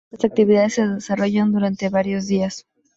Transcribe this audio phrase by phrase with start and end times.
[0.09, 2.65] Las actividades se desarrollan durante varios días.